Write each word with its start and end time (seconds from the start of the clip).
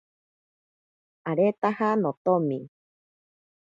Aretaja 1.33 1.89
notomi. 2.01 2.59